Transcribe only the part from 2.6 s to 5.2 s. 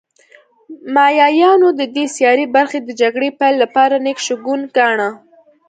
د جګړې پیل لپاره نېک شګون گاڼه